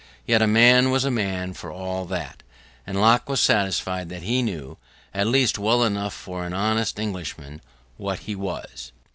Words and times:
Yet 0.25 0.41
a 0.41 0.47
man 0.47 0.89
was 0.89 1.05
a 1.05 1.11
man 1.11 1.53
for 1.53 1.71
all 1.71 2.05
that: 2.05 2.41
and 2.87 2.99
Locke 2.99 3.29
was 3.29 3.39
satisfied 3.39 4.09
that 4.09 4.23
he 4.23 4.41
knew, 4.41 4.79
at 5.13 5.27
least 5.27 5.59
well 5.59 5.83
enough 5.83 6.15
for 6.15 6.43
an 6.43 6.53
honest 6.55 6.97
Englishman, 6.97 7.61
what 7.97 8.21
he 8.21 8.33
was. 8.33 8.93